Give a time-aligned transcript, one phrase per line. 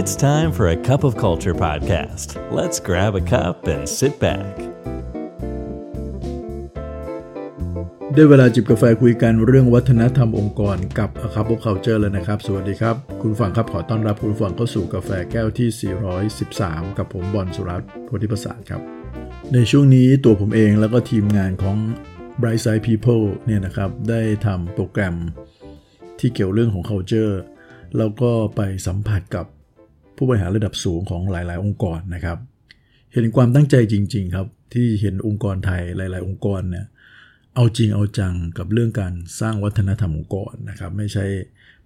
[0.00, 2.28] It's time for a cup of culture podcast.
[2.58, 4.54] Let's grab a cup and sit back.
[8.14, 15.68] ได้เวลาจิบกาแฟคุยกันเรื่องวัฒนธรรมองค์กรกับ A Cup of Culture แล้วนะครับ สวัสดีครับ คุณฟังครับขอต้อนรับคุณฟังเข้าสู่กาแฟแก้วที่
[16.34, 18.80] 413 กับผมบอลสุรัตน์โพธิประสาทครับ
[19.54, 21.76] ในช่วงนี้ตัวผมเองแล้วก็ทีมงานของ
[22.40, 25.16] Bright Side People เนี่ยนะครับ ได้ทำโปรแกรม
[26.18, 27.34] ที่เกี่ยวเรื่องของ culture
[27.98, 29.46] แล้วก็ไปสัมผัสกับ
[30.16, 32.38] ผู้บริหารระดับสูงของหลาย ๆ องค์กรนะครับ
[33.12, 36.86] เห็นความตั้งใจจริง ๆ ครับ ที่เห็นองค์กรไทยหลาย ๆ องค์กรเนี่ย
[37.54, 41.26] เอาจริงเอาจังกับเรื่องการสร้างวัฒนธรรมองค์กรนะครับ ไม่ใช่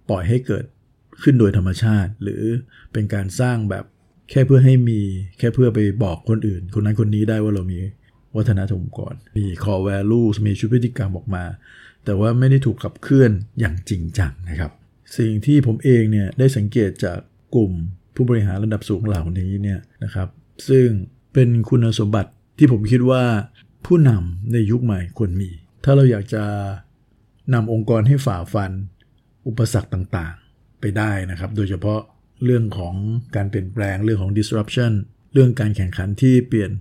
[0.09, 0.65] ปล่อยให้เกิด
[1.21, 2.43] ขึ้นโดยธรรมชาติ หรือ
[2.93, 3.85] เป็นการสร้างแบบ
[4.29, 4.99] แค่เพื่อให้มี
[5.37, 7.79] แค่เพื่อไปบอกคนอื่น คนนั้นคนนี้ได้ว่าเรามี
[8.35, 11.43] วัฒนธรรมองค์กรมี core value มีชุดพฤติกรรมออกมา
[12.05, 14.71] แต่ว่าไม่ได้ถูกขับเคลื่อนอย่างจริงจังนะครับ
[15.17, 17.19] สิ่งที่ผมเองเนี่ยได้สังเกตจาก
[17.55, 17.71] กลุ่ม
[18.15, 20.27] ผู้บริหารระดับสูงเหล่านี้เนี่ยนะครับ
[20.69, 20.87] ซึ่ง
[21.33, 23.23] เป็นคุณสมบัติที่ผมคิดว่า
[23.85, 25.49] ผู้นำในยุคใหม่ควรมี
[25.83, 26.43] ถ้าเราอยากจะ
[27.53, 28.71] นำองค์กรให้ฝ่าฟัน
[29.47, 31.99] อุปสรรคต่างๆ ไปได้นะครับ โดยเฉพาะ
[32.45, 32.95] เรื่องของ
[33.35, 34.91] การเปลี่ยนแปลงเรื่องของ disruption
[35.33, 36.71] เรื่องการแข่งขันที่เปลี่ยน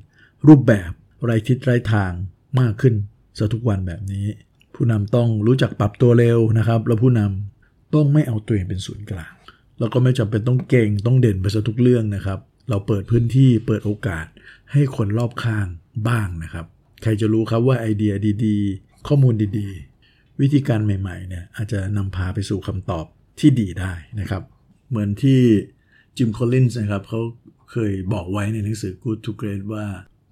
[0.46, 0.90] รูปแบบ
[1.24, 2.12] ไรทิศไรทาง
[2.60, 2.94] มากขึ้น
[3.38, 4.26] ซะทุกวันแบบนี้
[4.74, 9.32] ผู้นำต้องรู้จักปรับตัวเร็วนะครับ แล้วผู้นำต้องไม่เอาตัวเองเป็นศูนย์กลาง
[9.80, 14.26] แล้วก็ไม่จำเป็นต้องเก่งต้องเด่นไปซะทุกเรื่องนะครับ เราเปิดพื้นที่เปิดโอกาส
[14.72, 15.66] ให้คนรอบข้าง
[16.08, 16.66] บ้างนะครับ
[17.02, 18.12] ใครจะรู้ครับว่าไอเดีย
[18.44, 23.04] ดีๆ ข้อมูลดีๆ วิธีการใหม่ๆเนี่ยอาจจะนำพาไปสู่คำตอบ
[23.40, 24.42] ที่ดีได้นะครับ
[24.88, 25.40] เหมือนที่
[26.16, 27.20] จิมคอลลินส์นะครับเขา
[27.70, 29.86] เคยบอกไว้ในหนังสือ Good to Great ว่า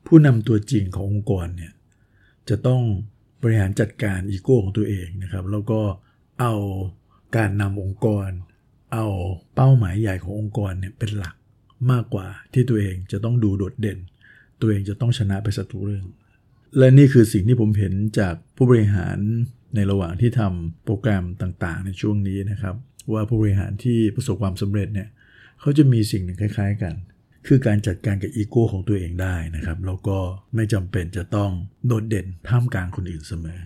[0.06, 1.72] ผู้นำตัวจริงขององค์กรเนี่ย
[2.48, 2.82] จะต้อง
[3.42, 5.80] บริหารจัดการอีโก้ของตัวเองนะครับ แล้วก็
[6.40, 6.54] เอา
[7.36, 8.28] การนำองค์กร
[8.92, 9.06] เอา
[9.54, 11.34] เป้าหมายใหญ่ขององค์กรเนี่ยเป็นหลัก
[11.90, 13.98] มากกว่าที่ตัวเองจะต้องดูโดดเด่น
[14.60, 16.06] ตัวเองจะต้องชนะไปสักทุกเรื่อง
[16.78, 19.18] และนี่คือสิ่งที่ผมเห็นจากผู้บริหาร
[19.74, 22.74] ในระหว่างที่ทำโปรแกรมต่างๆ ในช่วงนี้นะครับ
[23.12, 25.08] ว่าผู้บริหารที่ประสบความสำเร็จเนี่ย
[25.60, 26.94] เขาจะมีสิ่งหนึ่งคล้าย ๆ กัน
[27.46, 30.18] คือการจัดการกับอีโก้ของตัวเองได้นะครับแล้วก็
[30.54, 31.50] ไม่จำเป็นจะต้อง
[31.86, 33.58] โดดเด่นท่ามกลางคนอื่นเสมอ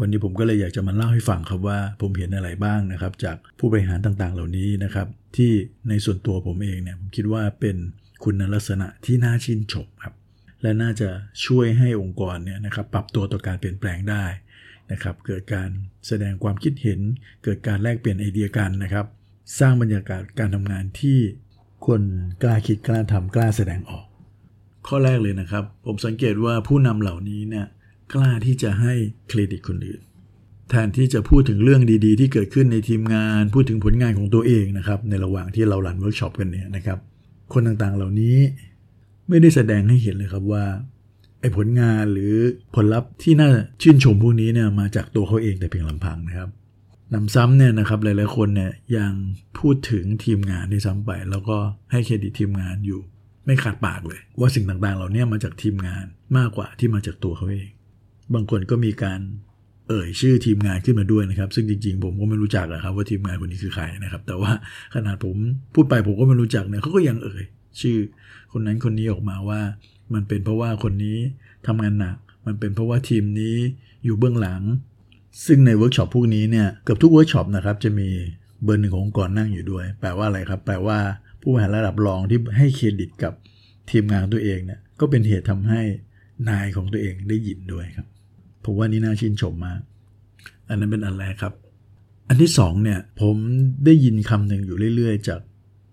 [0.00, 5.52] วันนี้ผมก็เลยอยากจะมาเล่าให้ฟังครับว่าผมเห็นอะไรบ้างนะครับ จากผู้บริหารต่างๆ เหล่านี้นะครับ ที่
[5.88, 7.76] ในส่วนตัวผมเองเนี่ยผมคิดว่าเป็น
[8.24, 10.14] คุณลักษณะที่น่าชื่นชมครับ
[10.62, 11.08] และน่าจะ
[11.46, 14.24] ช่วยให้องค์กรเนี่ยนะครับปรับตัวต่อการเปลี่ยนแปลงได้
[14.92, 15.68] นะครับ เกิดการ
[16.06, 17.00] แสดงความคิดเห็น
[17.44, 19.06] เกิดการแลกเปลี่ยนไอเดียกันนะครับ
[19.58, 21.18] สร้างบรรยากาศการทำงานที่
[21.86, 22.02] คน
[22.42, 24.06] กล้าคิดกล้าทำกล้าแสดงออก
[24.86, 27.66] ข้อแรกเลยนะครับ ผมสังเกตว่าผู้นำเหล่านี้เนี่ย
[28.14, 28.94] กล้าที่จะให้
[29.28, 30.00] เครดิตคนอื่น
[30.70, 36.98] แทนที่จะพูดถึงเรื่องดีๆ ที่เกิดขึ้นในทีมงาน พูดถึงผลงานของตัวเองนะครับ ในระหว่างที่เรา run workshop กันเนี่ยนะครับ
[37.52, 38.36] คนต่างๆเหล่านี้
[39.28, 40.64] ไม่ได้แสดงให้เห็นเลยครับว่า
[41.40, 42.34] ไอ้ผลงานหรือ
[42.74, 43.50] ผลลัพธ์ที่น่า
[43.82, 46.48] ชื่นชมพวกนี้เนี่ยมาจากตัวเขาเองแต่เพียงลำพังนะครับ
[47.14, 49.12] นำซ้ำเนี่ยนะครับหลายๆคนเนี่ยยัง
[49.58, 51.56] พูดถึงทีมงานที่ซ้ำไป แล้วก็
[51.92, 53.00] ให้เครดิตทีมงานอยู่
[53.44, 56.04] ไม่ขาดปากเลย ว่าสิ่งต่างๆ เหล่านี้มาจากทีมงาน
[56.36, 57.68] มากกว่าที่มาจากตัวเขาเอง
[58.34, 59.20] บางคนก็มีการ
[59.88, 64.52] เอ่ยชื่อทีมงานขึ้นมาด้วยนะครับ ซึ่งจริงๆ ผมก็ไม่รู้จักอะครับ ว่าทีมงานคนนี้คือใครนะครับ แต่ว่า
[64.94, 65.36] ขนาดผม
[65.74, 67.44] พูดไปผมก็ไม่รู้จักเนี่ยเขาก็ยังเอ่ย
[67.80, 67.96] ชื่อ
[68.52, 69.60] คนนั้นคนนี้ออกมาว่า
[70.14, 71.18] มันเป็นเพราะว่าคนนี้
[71.66, 72.16] ทำงานหนัก
[72.46, 73.56] มันเป็นเพราะว่าทีมนี้
[74.04, 74.62] อยู่เบื้องหลัง
[75.46, 78.08] ซึ่งในเวิร์กช็อปพวกนี้เนี่ยเกือบทุกเวิร์กช็อปนะครับจะมี
[78.64, 80.98] เบอร์หนึ่งขององค์กรนั่งอยู่ด้วย แปลว่าอะไรครับ แปลว่า
[81.40, 83.32] ผู้บริหารระดับรองที่ให้เครดิตกับ
[83.90, 85.82] ทีมงานตัวเองเนี่ยก็เป็นเหตุทำให้
[86.48, 88.06] นายของตัวเองได้ยินด้วยครับ
[88.64, 89.80] ผมว่านี่น่าชื่นชมมาก
[90.68, 91.54] อันนั้นเป็นอันแรกครับ
[92.28, 93.36] อันที่สองเนี่ยผม
[93.84, 95.40] ได้ยินคำหนึ่งอยู่เรื่อย ๆ จาก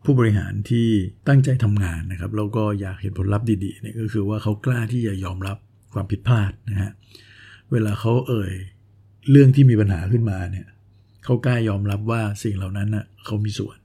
[0.06, 0.88] ผู้บริหารที่
[1.28, 5.58] ตั้งใจทำงานนะครับแล้วก็อยากเห็นผลลัพธ์ดีๆเนี่ยก็คือว่าเขากล้าที่จะยอมรับ
[5.94, 6.92] ความผิดพลาดนะฮะ
[7.72, 8.54] เวลาเขาเอ่ย
[9.32, 10.68] เรื่องที่มีปัญหาขึ้นมาเนี่ย
[11.26, 13.78] เขากล้ายอมรับว่าสิ่งเหล่านั้นน่ะเขามีส่วน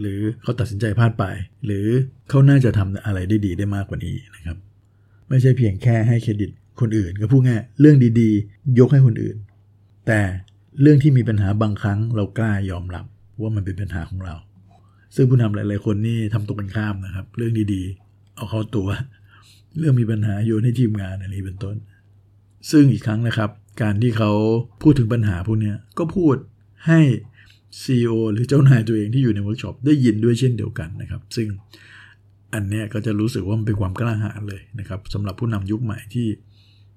[0.00, 1.24] หรือเขาตัดสินใจพลาดไป
[1.64, 1.86] หรือ
[2.28, 4.58] เขาน่าจะทำอะไรได้ดีได้มากกว่านี้นะครับ
[5.28, 9.36] ไม่ใช่เพียงแค่ให้เครดิต คนอื่นก็พูดง่ายเรื่องดีๆ ยกให้คนอื่น
[10.06, 10.20] แต่
[10.80, 13.04] เรื่องที่มีปัญหาบางครั้งเรากล้ายอมรับ
[13.40, 14.34] ว่ามันเป็นปัญหาของเรา
[15.14, 18.88] ซึ่งผู้นำหลาย ๆ คนนี่ทำตรงกันข้ามนะครับ เรื่องดีๆ เอาเข้าตัว
[19.78, 21.76] เรื่องมีปัญหาโยนให้ทีมงานอะไรเป็นต้น
[22.70, 23.50] ซึ่งอีกครั้งนะครับ
[23.82, 24.32] การที่เขา
[24.82, 26.36] พูดถึงปัญหาพวกนี้ก็พูด
[26.86, 27.00] ให้
[27.82, 31.48] CEO หรือเจ้านายตัวเองที่อยู่ในเวิร์กช็อปได้ยินด้วยเช่นเดียวกันนะครับ ซึ่ง
[32.54, 36.26] อันเนี้ยก็จะรู้สึกว่ามันเป็นความกล้าหาญเลยนะครับสำหรับผู้นำยุคใหม่ที่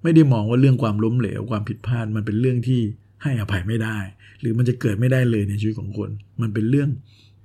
[0.06, 2.82] ไม่ได้มองว่าเรื่องความล้มเหลวความผิดพลาดมันเป็นเรื่องที่
[3.24, 3.98] ให้อภัยไม่ได้
[4.40, 6.10] หรือมันจะเกิดไม่ได้เลยในชีวิตของคน
[6.42, 6.90] มันเป็นเรื่อง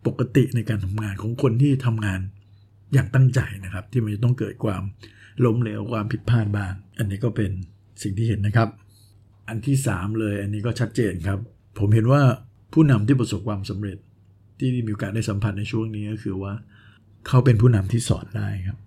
[0.06, 2.20] ปกติในการทำงานของคนที่ทำงาน
[2.92, 4.82] อย่างตั้งใจนะครับ ที่มันจะต้องเกิดความ
[5.44, 7.50] ล้มเหลวความผิดพลาดบ้าง อันนี้ก็เป็น
[8.02, 8.68] สิ่งที่เห็นนะครับ
[9.48, 11.38] อันที่ 3 เลย อันนี้ก็ชัดเจนครับ
[11.78, 12.22] ผมเห็นว่า
[12.72, 13.98] ผู้นำที่ประสบความสำเร็จ
[14.58, 16.52] ที่มีโอกาสได้สัมผัสในช่วงนี้ก็คือว่า
[17.26, 18.78] เขาเป็นผู้นำที่สอนได้ครับ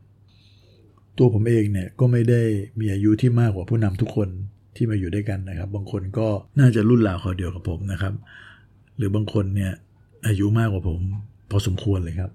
[1.18, 2.42] ตัวผมเองเนี่ยก็ไม่ได้
[2.80, 4.30] มีอายุที่มากกว่าผู้นำทุกคน
[4.76, 6.28] ที่มาอยู่ด้วยกันนะครับ บางคนก็
[6.60, 8.14] น่าจะรุ่นราวคราวเดียวกับผมนะครับ
[8.98, 9.72] หรือบางคนเนี่ย
[10.28, 11.00] อายุมากกว่าผม
[11.52, 12.32] พอสมควรเลยครับ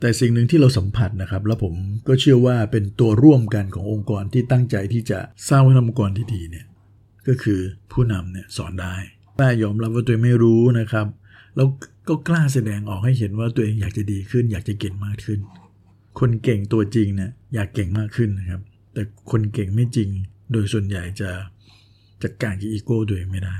[0.00, 1.74] แต่สิ่งหนึ่งที่เราสัมผัสนะครับ แล้วผม
[2.08, 5.18] ก็เชื่อว่าเป็นตัวร่วมกันขององค์กรที่ตั้งใจที่จะ
[5.48, 6.66] สร้างวัฒนธรรมองค์กรที่ดีเนี่ย
[7.28, 7.60] ก็คือ
[7.92, 8.94] ผู้นำเนี่ยสอนได้
[9.38, 11.06] กล้ายอมรับว่าตัวเองไม่รู้นะครับ
[11.56, 11.68] แล้ว
[12.08, 15.40] ก็กล้าแสดงออกให้เห็นว่าตัวเองอยากจะดีขึ้น อยากจะเก่งมากขึ้น
[16.20, 18.60] คนเก่งตัวจริงเนี่ยอยากเก่งมากขึ้นนะครับ
[18.92, 20.10] แต่คนเก่งไม่จริง
[20.52, 21.30] โดยส่วนใหญ่จะ
[22.22, 23.56] จัดการกับอีโก้ตัวเองไม่ได้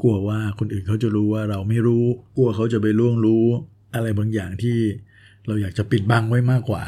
[0.00, 2.04] กลัวว่าคนอื่นเขาจะรู้ว่าเราไม่รู้
[2.36, 3.44] กลัวเขาจะไปล่วงรู้
[3.94, 4.76] อะไรบางอย่างที่
[5.46, 6.84] เราอยากจะปิดบังไว้มากกว่า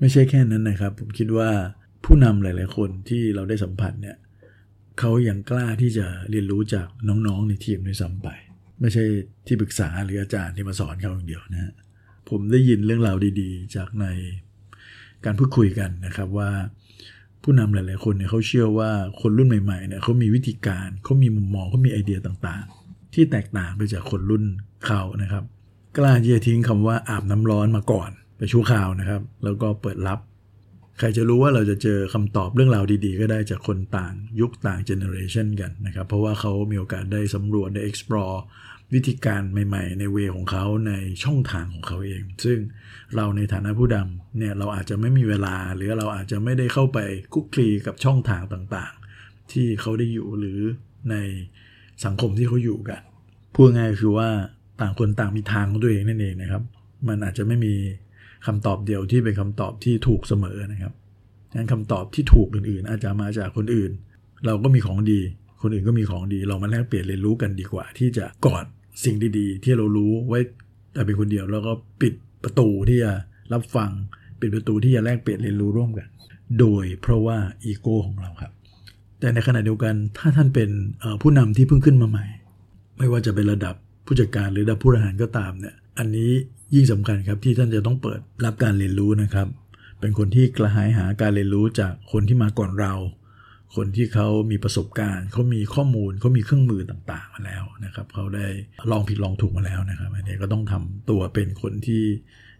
[0.00, 1.50] ไม่ใช่แค่นั้นนะครับ ผมคิดว่า
[2.04, 4.16] ผู้นำหลาย ๆ คนที่เราได้สัมผัสเนี่ย
[4.98, 8.28] เขายังกล้าที่จะเรียนรู้จากน้อง ๆ ในทีมด้วยซ้ำไป
[8.80, 9.04] ไม่ใช่
[9.46, 11.72] ที่ปรึกษาหรืออาจารย์ที่มาสอนเขาอย่างเดียวนะฮะ
[12.30, 14.06] ผมได้ยินเรื่องราวดีๆ จากใน
[15.24, 16.50] การพูดคุยกันนะครับว่า
[17.42, 18.90] ผู้นำหลายๆคนเนี่ยเขาเชื่อว่า
[19.20, 24.44] คนรุ่นใหม่ๆเนี่ยเขามีวิธีการเขามีมุมมองเขามีไอเดียต่างๆ ที่แตกต่างไปจากคนรุ่น
[24.86, 25.44] เขานะครับ
[25.96, 30.18] กล้าที่จะทิ้งคำว่าอาบน้ำร้อนมาก่อนไปชั่วคราวนะครับ แล้วก็เปิดรับ
[30.98, 38.38] ใครจะรู้ว่าเราจะเจอคำตอบเรื่องราวดีๆ ก็ได้จากคนต่างยุคต่างเจเนอเรชันกันนะครับ เพราะว่าเขามีโอกาสได้สำรวจได้ explore
[38.94, 40.92] วิธีการใหม่ๆ ในเวของเขาใน
[41.24, 42.58] ช่องทางของเขาเอง ซึ่ง
[43.16, 46.98] เราในฐานะผู้ดำเนี่ยเราอาจจะไม่มีเวลา หรือเราอาจจะไม่ได้เข้าไป
[47.34, 50.60] คุกคลีกับช่องทางต่างๆ ที่เขาได้อยู่หรือ
[51.10, 51.16] ใน
[52.04, 53.02] สังคมที่เขาอยู่กัน
[53.54, 54.28] พูดง่ายคือว่า
[54.80, 56.62] ต่างคนต่างมีทางของตัวเองนั่นเองนะครับ
[57.08, 57.74] มันอาจจะไม่มี
[58.46, 60.94] คำตอบเดียวที่เป็นคำตอบที่ถูกเสมอนะครับ
[61.54, 63.90] งั้นคำตอบที่ถูกอื่นๆ อาจจะมาจากคนอื่น
[64.46, 65.20] เราก็มีของดี
[65.62, 68.64] คนอื่นก็มีของดี เรามาแลกเปลี่ยนเรียนรู้กันดีกว่า ที่จะกอด
[69.04, 70.38] สิ่งดีๆ ที่เรารู้ไว้
[70.92, 72.14] แต่เป็นคนเดียวแล้วก็ปิด
[72.44, 73.12] ประตูที่จะ
[73.52, 73.90] รับฟัง
[74.40, 76.08] ปิดประตูที่จะแลกเปลี่ยนเรียนรู้ร่วมกัน
[76.58, 78.52] โดยเพราะว่าอีโก้ของเราครับ
[79.20, 80.70] แต่ในขณะเดียวกันถ้าท่านเป็น
[81.22, 82.26] ผู้นำที่เพิ่งขึ้นมาใหม่
[82.98, 83.74] ไม่ว่าจะเป็นระดับ
[84.06, 86.30] ผู้จัดการหรือระดับผู้บริหารก็ตามเนี่ยอันนี้
[86.74, 89.46] ยิ่งสำคัญครับที่ท่านจะต้องเปิดรับการเรียนรู้นะครับ
[90.00, 92.94] เป็นคนที่กระหายหาการเรียนรู้จากคนที่มาก่อนเรา
[93.76, 98.46] คนที่เขามีประสบการณ์ เขามีข้อมูลเขามีเครื่องมือต่างๆมาแล้วนะครับเขาได้
[98.90, 102.02] ลองผิดลองถูกมาแล้วนะครับอันนี้ก็ต้องทำตัวเป็นคนที่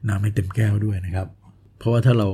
[0.09, 1.29] น้ำให้เต็มแก้วด้วยนะครับ
[1.79, 2.29] เพราะว่าถ้าเรา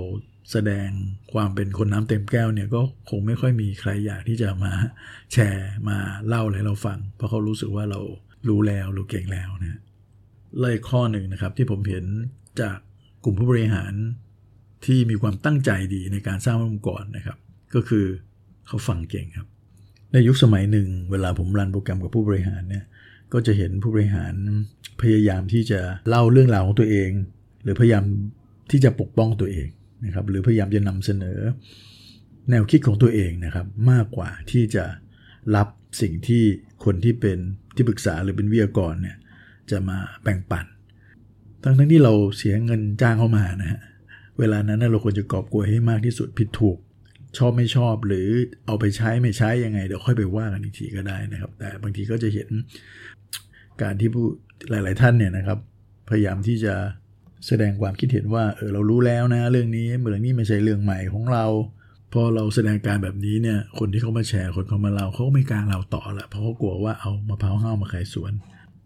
[0.53, 0.89] แสดง
[1.33, 2.81] ความเป็นคนน้ำเต็มแก้วเนี่ยก็
[3.11, 4.73] คงไม่ค่อยมีใครอยากที่จะมา
[5.33, 8.01] แชร์มาเล่าอะไรเราฟัง เพราะเขารู้สึกว่าเรา
[8.49, 9.81] รู้แล้วรู้เก่งแล้วนะ
[10.61, 12.05] เลยข้อหนึ่งนะครับที่ผมเห็น
[12.61, 12.79] จาก
[13.25, 13.93] กลุ่มผู้บริหาร
[14.87, 17.39] ที่มีความตั้งใจดีในการสร้างองค์กรนะครับ
[17.75, 18.07] ก็คือ
[18.67, 19.47] เขาฟังเก่งครับ
[20.13, 22.85] ในยุคสมัยหนึ่ง เวลาผมรันโปรแกรมกับผู้บริหารเนี่ย
[23.33, 24.35] ก็จะเห็นผู้บริหาร
[25.03, 27.11] พยายามที่จะเล่าเรื่องราวของตัวเอง
[27.63, 28.05] หรือพยายาม
[28.71, 29.69] ที่จะปกป้องตัวเอง
[30.05, 31.39] นะครับหรือพยายามจะนำเสนอ
[32.51, 34.85] แนวคิดของตัวเองนะครับมากกว่าที่จะ
[35.57, 35.69] รับ
[36.01, 36.43] สิ่งที่
[36.85, 37.39] คนที่เป็น
[37.75, 39.17] ที่ปรึกษาหรือเป็นวิทยากรเนี่ย
[39.71, 40.67] จะมาแบ่งปัน
[41.63, 43.81] ทั้งทั้งที่เราเสียเงินจ้างเข้ามานะฮะ
[44.39, 46.79] เวลานั้นเราควรจะกอบกวยให้มากที่สุดผิดถูก
[47.39, 48.29] ชอบไม่ชอบหรือ
[48.67, 52.49] เอาไปใช้ไม่ใช้ยังไงเดี๋ยวค่อยไปว่ากันอีกทีก็ได้นะครับ แต่บางทีก็จะเห็น
[53.83, 54.27] การที่ผู้
[54.71, 55.59] หลาย ๆ ท่านเนี่ยนะครับ
[56.09, 56.75] พยายามที่จะ
[57.47, 61.47] แสดงความคิดเห็นว่าเออเรารู้แล้วนะ เรื่องนี้เรื่องนี้ไม่ใช่เรื่องใหม่ของเรา
[62.13, 68.33] พอเราแสดงการแบบนี้เนี่ย คนที่เขามาแชร์คนเขามาเล่าเขาไม่กล้าเล่าต่อละเพราะเขากลัวว่าเอามะพร้าวห้าวมาขายสวน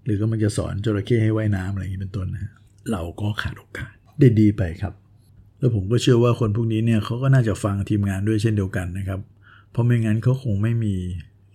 [0.05, 2.53] หรือก็มันจะสอนจระเข้ให้ว่ายน้ำอะไรอย่างนี้เป็นต้นนะ
[2.93, 4.93] เราก็ขาดโอกาสได้ดีไปครับ
[5.59, 9.21] แล้วผมก็เชื่อว่าคนพวกนี้เนี่ยเขาก็น่าจะฟังทีมงานด้วยเช่นเดียวกันนะครับ
[9.71, 10.95] เพราะไม่งั้นเขาคงไม่มี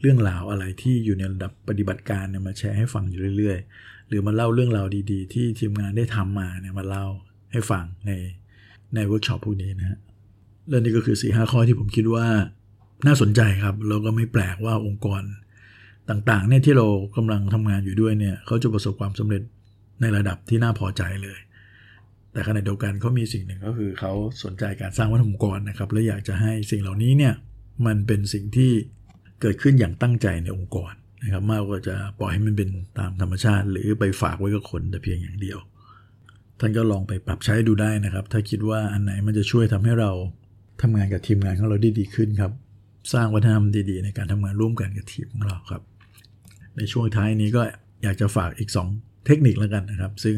[0.01, 7.05] เรื่องราวอะไรที่อยู่ในระดับปฏิบัติการเนี่ยมาแชร์ให้ฟังอยู่เรื่อย ๆ หรือมาเล่าเรื่องราวดีๆ ที่ทีมงานได้ทำมาเนี่ยมาเล่า
[7.51, 8.11] ให้ฟังใน
[8.95, 9.99] ในเวิร์กช็อปพวกนี้นะฮะ
[10.69, 12.25] และนี่ก็คือ4ีหข้อที่ผมคิดว่า
[13.07, 15.23] น่าสนใจครับแล้วก็ไม่แปลกว่าองค์กร
[16.09, 19.41] ต่างๆเนี่ยที่เรากำลังทำงานอยู่ด้วยเนี่ยเขาจะประสบความสำเร็จ
[20.01, 21.39] ในระดับที่น่าพอใจเลย
[22.33, 24.13] แต่ขณะเดียวกันเขามีสิ่งหนึ่งก็คือเขา
[24.43, 27.33] สนใจการสร้างวัฒนธรรมองค์กรนะครับ และอยากจะให้สิ่งเหล่านี้เนี่ย
[27.85, 28.71] มันเป็นสิ่งที่
[29.41, 35.59] เกิดขึ้นอย่างตั้งใจในองค์กรนะครับ มากกว่าจะปล่อยให้มันเป็นตามธรรมชาติ หรือไปฝากไว้กับคนแต่เพียงอย่างเดียว
[36.59, 40.11] ท่านก็ลองไปปรับใช้ดูได้นะครับ ถ้าคิดว่าอันไหนมันจะช่วยทำให้เรา
[40.81, 42.51] ทำงานกับทีมงานของเราได้ดีขึ้นครับ
[43.13, 45.81] สร้างวัฒนธรรมดีๆ ในการทำงานร่วมกันกับทีมของเราครับ
[46.77, 47.61] ในช่วงท้ายนี้ก็
[48.03, 50.37] อยากจะฝากอีก 2 เทคนิคแล้วกันนะครับ ซึ่ง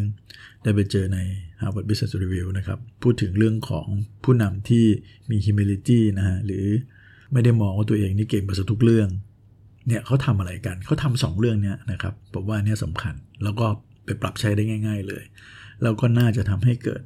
[0.63, 1.20] ได้ไปเจอใน
[1.62, 3.88] Harvard Business Review นะครับ พูดถึงเรื่องของ
[4.24, 4.86] ผู้นำที่
[5.30, 6.65] มี humility นะฮะหรือ
[7.34, 9.10] ไม่ได้มองว่าตัวเองนี่เก่งมาสักทุกเรื่อง
[9.88, 13.68] เนี่ยเขาทำอะไรกันเขาทำสองเรื่องเนี้ยนะครับผมว่าเนี่ยสำคัญแล้วก็
[14.06, 15.24] ไปปรับใช้ได้ง่าย ๆ เลย
[15.84, 17.01] แล้วก็น่าจะทำให้เกิด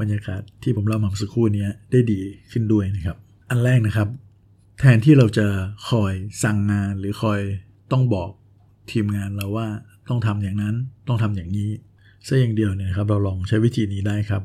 [0.00, 2.20] บรรยากาศที่ผมเล่ามาสักครู่นี้ได้ดี
[2.52, 3.16] ขึ้นด้วยนะครับ
[3.50, 4.08] อันแรกนะครับ
[4.78, 5.46] แทนที่เราจะ
[5.90, 6.12] คอย
[6.42, 7.40] สั่งงานหรือคอย
[7.92, 8.30] ต้องบอก
[8.90, 9.68] ทีมงานเราว่า
[10.08, 10.74] ต้องทำอย่างนั้น
[11.08, 11.70] ต้องทำอย่างนี้
[12.26, 14.42] ซะอย่างเดียวเนี่ยครับเราลองใช้วิธีนี้ได้ครับ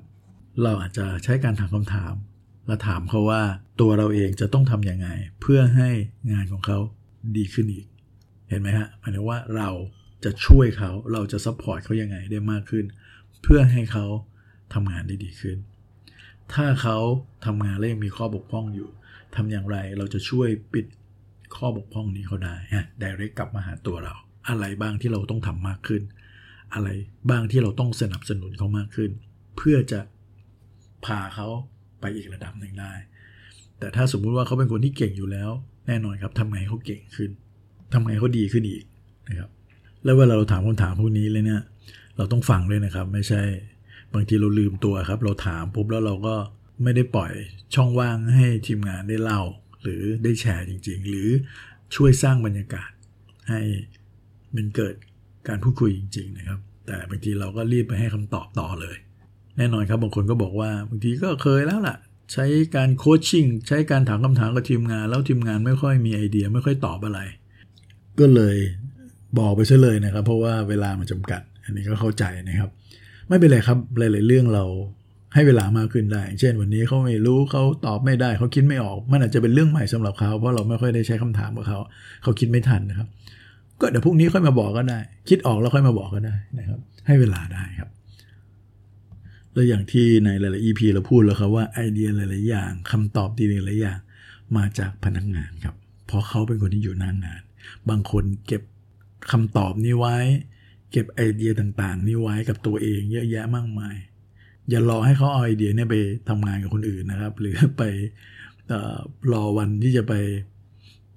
[0.63, 2.13] เราอาจจะใช้การถามคำถาม
[2.67, 3.41] และถามเขาว่า
[3.82, 5.08] ตัวเราเองจะต้องทำยังไง
[5.41, 5.89] เพื่อให้
[6.32, 6.77] งานของเขา
[7.38, 7.86] ดีขึ้นอีก
[8.50, 9.70] เห็นไหมฮะหมายถึงว่าเรา
[10.24, 12.86] จะช่วยเขาเราจะ support เขายังไงได้มากขึ้น
[13.43, 14.05] เพื่อให้เขา
[14.74, 15.58] ทำงานได้ดีขึ้น
[16.53, 16.98] ถ้าเขา
[17.46, 18.89] ทำงานแล้วยังมีข้อบกพร่องอยู่
[19.36, 20.86] ทำอย่างไรเราจะช่วยปิด
[21.55, 24.15] ข้อบกพร่องนี้เขาได้ฮะ direct กลับมาหาตัวเรา
[24.50, 26.01] อะไรบ้างที่เราต้องทำมากขึ้น
[26.73, 26.89] อะไร
[27.29, 29.12] บ้างที่เราต้องสนับสนุนเขามากขึ้น
[29.57, 30.00] เพื่อจะ
[31.05, 31.47] พาเขา
[32.01, 32.93] ไปอีกระดับหนึ่งได้
[33.79, 35.50] แต่ถ้าสมมุติว่าเขาเป็นคนที่เก่งอยู่แล้ว
[35.88, 37.29] แน่นอนครับทำไงเขาเก่งขึ้น
[37.93, 38.83] ทำไงเขาดีขึ้นอีก
[39.29, 39.50] นะครับ
[40.03, 41.62] แล้วเวลาเราถามคำถามพวกนี้เลยเนี่ย
[42.17, 43.41] เราต้องฟังด้วยนะครับ ไม่ใช่
[44.13, 46.35] บางทีเราลืมตัวครับ เราถามปุ๊บแล้วเราก็
[46.83, 47.31] ไม่ได้ปล่อย
[47.75, 49.41] ช่องว่างให้ทีมงานได้เล่า
[49.81, 51.29] หรือได้แชร์จริง ๆ หรือ
[51.95, 52.91] ช่วยสร้างบรรยากาศ
[53.50, 53.62] ให้
[54.55, 54.95] มันเกิด
[55.48, 58.95] การพูดคุยจริง ๆ นะครับ แต่บางทีเราก็รีบไปให้คำตอบต่อเลย
[59.57, 61.98] แน่นอนครับบางคนก็บอกว่าบางทีก็เคยแล้วล่ะ
[62.33, 62.45] ใช้
[62.75, 67.19] การโคชชิ่งใช้การถามคำถามกับทีมงาน แล้วทีมงานไม่ค่อยมีไอเดียไม่ค่อยตอบอะไร
[68.19, 68.57] ก็เลย
[69.39, 72.69] บอกไปซะเลยนะครับ เพราะว่าเวลามันจำกัด อันนี้ก็เข้าใจนะครับ
[73.27, 74.65] ไม่เป็นไรครับหลายๆเรื่องเรา
[75.33, 81.79] ให้เวลามากขึ้นได้ เช่นวันนี้เขาไม่รู้เขาตอบไม่ได้เขาคิดไม่ออก มันอาจจะเป็นเรื่องใหม่สำหรับเขาเพราะเราไม่ค่อยได้ใช้คำถามกับเขา
[82.24, 83.07] เขาคิดไม่ทันนะครับ
[83.82, 85.00] ก็เดี๋ยวพรุ่งนี้ค่อยมาบอกก็ได้
[85.30, 87.89] คิดออกแล้วค่อยมาบอกก็ได้นะครับ ให้เวลาได้ครับ
[89.53, 94.00] แล้วอย่างที่ในหลายๆ EP เราพูดแล้วครับว่าไอเดียหลายๆอย่างคำตอบดีหลายๆอย่าง
[94.58, 95.75] มาจากพนักงานครับ
[96.08, 97.42] เพราะเขาเป็นคนที่อยู่หน้างงาน
[97.89, 98.62] บางคนเก็บ
[99.32, 100.18] คำตอบนี้ไว้
[100.92, 103.96] เก็บไอเดียต่างๆ นี้ไว้กับตัวเองเยอะแยะมากมาย
[104.70, 105.96] อย่ารอให้เขาเอาไอเดียเนี่ยไป
[106.30, 107.84] ทำงานกับคนอื่นนะครับ หรือไป
[108.72, 108.98] ออ
[109.34, 110.13] รอวันที่จะไป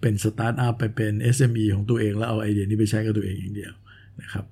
[0.00, 3.72] เป็นสตาร์ทอัพไปเป็น SME ของตัวเองแล้วเอาไอเดียนี้ไปใช้กับตัวเองอย่างเดียว
[4.22, 4.44] นะครับ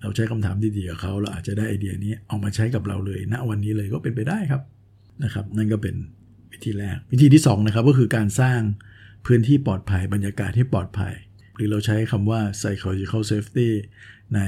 [0.00, 4.62] เราใช้คำถามดีๆกับเขาเราอาจจะได้ไอเดียนี้เอามาใช้กับเราเลยณวันนี้เลยก็เป็นไปได้ครับ
[5.24, 5.94] นะครับ นั่นก็เป็น
[6.52, 8.60] วิธีแรก วิธีที่2นะครับก็คือการสร้าง
[9.26, 11.14] พื้นที่ปลอดภัยบรรยากาศที่ปลอดภัย
[11.54, 13.68] หรือเราใช้คำว่า psychological safety
[14.34, 14.40] ใน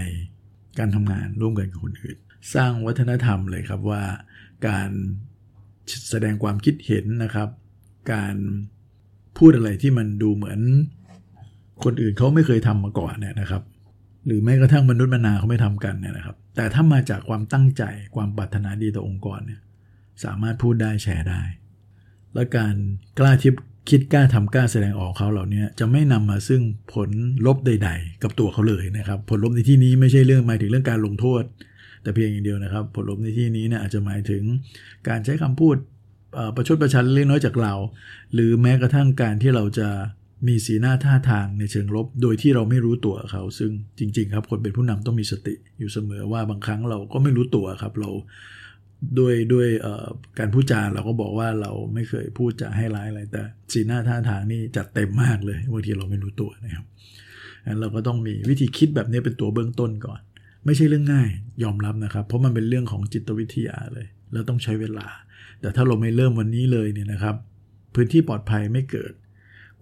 [0.78, 2.18] การทำงานร่วมกันกับคนอื่น
[2.54, 4.02] สร้างวัฒนธรรมเลยครับว่า
[4.68, 4.90] การ
[6.10, 7.48] แสดงความคิดเห็นนะครับ
[8.12, 8.36] การ
[9.38, 10.60] พูดอะไรที่มันดูเหมือน
[11.84, 13.62] คนอื่นเขาไม่เคยทำมาก่อนเนี่ยนะครับ
[14.26, 17.82] หรือแม้กระทั่งมนุษย์มนาเขาไม่ทำกันเนี่ยนะครับ แต่ถ้ามาจากความตั้งใจ
[18.14, 19.60] ความปรารถนาดีต่อองค์กรเนี่ย
[20.24, 21.42] สามารถพูดได้แชร์ได้
[22.34, 22.74] และการ
[23.18, 23.54] กล้าทิพ
[23.90, 26.62] คิดกล้าทำกล้าแสดงออกเขาเหล่านี้จะไม่นำมาซึ่ง
[26.94, 27.10] ผล
[27.46, 31.42] ลบใด ๆ กับตัวเขาเลยนะครับ ผลลบในที่นี้ไม่ใช่เรื่องหมายถึงเรื่องการลงโทษ
[32.02, 34.42] แต่เพียงอย่างเดียวนะครับ ผลลบในที่นี้เนี่ยอาจจะหมายถึง
[35.08, 35.76] การใช้คำพูด
[36.56, 37.74] ประชดประชันเล็กน้อยจากเรา
[38.34, 39.88] หรือแม้กระทั่งการที่เราจะ
[40.48, 48.10] มีสีหน้าท่าทางในเชิงลบ โดยที่เราไม่รู้ตัวเขา ซึ่งจริง ๆ ครับคนเป็นผู้นำต้องมีสติอยู่เสมอว่าบางครั้งเราก็ไม่รู้ตัวครับเรา
[49.18, 49.68] ด้วยด้วย
[50.38, 56.84] การพูดจาเราก็บอกว่าเราไม่เคยพูดจาให้ร้ายอะไรแต่ สีหน้าท่าทางนี่จัดเต็มมากเลยบางทีเราไม่รู้ตัวนะครับ
[57.66, 60.20] งั้นเราก็ต้องมีวิธีคิดแบบนี้เป็นตัวเบื้องต้นก่อน
[60.66, 61.28] ไม่ใช่เรื่องง่าย
[61.62, 65.06] ยอมรับนะครับ เพราะมันเป็นเรื่องของจิตวิทยาเลย แล้วต้องใช้เวลา
[65.60, 67.36] แต่ถ้าเราไม่เริ่มวันนี้เลยเนี่ยนะครับ
[67.94, 69.12] พื้นที่ปลอดภัยไม่เกิด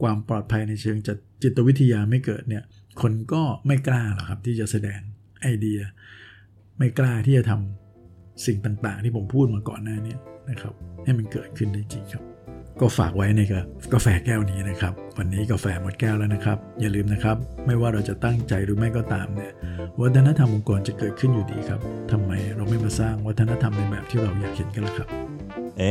[0.03, 1.09] ความปลอดภัยในเชิงจ
[1.43, 2.65] จิตวิทยาไม่เกิดเนี่ย
[3.01, 5.01] คนก็ไม่กล้าหรอกครับที่จะแสดง
[5.43, 5.81] ไอเดีย
[6.79, 10.17] ไม่กล้าที่จะทำสิ่งต่างๆ ที่ผมพูดมาก่อนหน้านี้
[10.51, 12.32] นะครับ ให้มันเกิดขึ้นได้จริงครับ
[12.83, 13.43] ก็ฝากไว้ใน
[13.93, 17.37] กาแฟแก้วนี้นะครับ วันนี้กาแฟหมดแก้วแล้วนะครับ อย่าลืมนะครับ
[17.67, 19.53] ไม่ว่าเราจะตั้งใจหรือไม่ก็ตามเนี่ย
[20.01, 21.81] วัฒนธรรมองค์กรจะเกิดขึ้นอยู่ดีครับ
[22.13, 25.09] ทำไมเราไม่มาสร้างวัฒนธรรมในแบบที่เราอยากเห็นกันล่ะครับ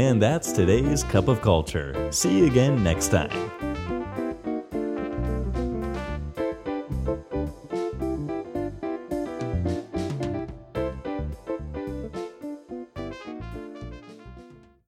[0.04, 1.90] And that's today's Cup of Culture.
[2.20, 3.36] See you again next time.